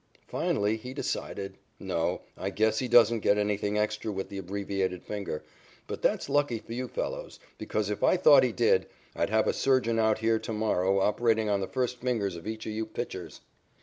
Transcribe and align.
Finally 0.27 0.77
he 0.77 0.95
decided: 0.95 1.59
"No, 1.79 2.21
I 2.35 2.49
guess 2.49 2.79
he 2.79 2.87
doesn't 2.87 3.19
get 3.19 3.37
anything 3.37 3.77
extra 3.77 4.11
with 4.11 4.29
the 4.29 4.39
abbreviated 4.39 5.03
finger, 5.03 5.43
but 5.85 6.01
that's 6.01 6.27
lucky 6.27 6.57
for 6.57 6.73
you 6.73 6.87
fellows, 6.87 7.39
because, 7.59 7.91
if 7.91 8.03
I 8.03 8.17
thought 8.17 8.41
he 8.41 8.51
did, 8.51 8.87
I'd 9.15 9.29
have 9.29 9.45
a 9.47 9.53
surgeon 9.53 9.99
out 9.99 10.17
here 10.17 10.39
to 10.39 10.53
morrow 10.53 10.97
operating 11.01 11.49
on 11.49 11.61
the 11.61 11.67
first 11.67 11.99
fingers 12.01 12.35
of 12.35 12.47
each 12.47 12.65
of 12.65 12.71
you 12.71 12.87
pitchers." 12.87 13.41